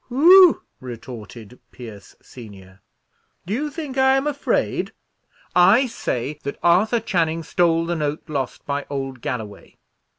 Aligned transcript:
"Whew!" 0.09 0.63
retorted 0.79 1.59
Pierce 1.69 2.15
senior, 2.23 2.81
"do 3.45 3.53
you 3.53 3.69
think 3.69 3.99
I 3.99 4.17
am 4.17 4.25
afraid? 4.25 4.93
I 5.55 5.85
say 5.85 6.39
that 6.41 6.57
Arthur 6.63 6.99
Channing 6.99 7.43
stole 7.43 7.85
the 7.85 7.95
note 7.95 8.27
lost 8.27 8.65
by 8.65 8.87
old 8.89 9.21
Galloway." 9.21 9.77